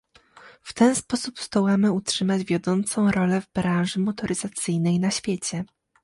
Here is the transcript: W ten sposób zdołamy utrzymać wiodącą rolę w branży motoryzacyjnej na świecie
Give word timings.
W 0.61 0.73
ten 0.73 0.95
sposób 0.95 1.39
zdołamy 1.41 1.91
utrzymać 1.91 2.43
wiodącą 2.45 3.11
rolę 3.11 3.41
w 3.41 3.51
branży 3.51 3.99
motoryzacyjnej 3.99 4.99
na 4.99 5.11
świecie 5.11 5.63